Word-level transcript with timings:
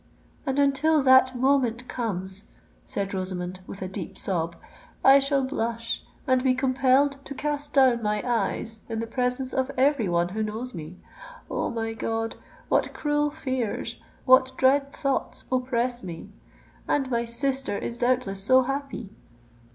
"And 0.47 0.57
until 0.57 1.03
that 1.03 1.37
moment 1.37 1.87
comes," 1.87 2.45
said 2.87 3.13
Rosamond, 3.13 3.59
with 3.67 3.83
a 3.83 3.87
deep 3.87 4.17
sob, 4.17 4.55
"I 5.05 5.19
shall 5.19 5.43
blush 5.43 6.03
and 6.25 6.43
be 6.43 6.55
compelled 6.55 7.23
to 7.23 7.35
cast 7.35 7.71
down 7.73 8.01
my 8.01 8.23
eyes 8.27 8.81
in 8.89 8.99
the 8.99 9.05
presence 9.05 9.53
of 9.53 9.69
every 9.77 10.09
one 10.09 10.29
who 10.29 10.41
knows 10.41 10.73
me. 10.73 10.97
Oh! 11.51 11.69
my 11.69 11.93
God—what 11.93 12.93
cruel 12.95 13.29
fears—what 13.29 14.57
dread 14.57 14.91
thoughts 14.91 15.45
oppress 15.51 16.01
me! 16.01 16.29
And 16.87 17.11
my 17.11 17.23
sister 17.23 17.77
is 17.77 17.99
doubtless 17.99 18.41
so 18.43 18.63
happy! 18.63 19.11